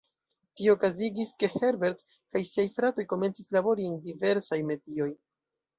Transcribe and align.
Tio 0.59 0.71
okazigis, 0.77 1.33
ke 1.43 1.49
Herbert 1.57 2.01
kaj 2.15 2.43
siaj 2.55 2.67
fratoj 2.79 3.09
komencis 3.15 3.55
labori 3.59 3.91
en 3.93 4.03
diversaj 4.09 4.63
metioj. 4.73 5.15